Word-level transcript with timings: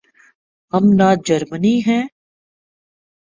ہم 0.73 0.83
نہ 0.97 1.09
جرمنی 1.25 1.75
ہیں۔ 1.87 2.03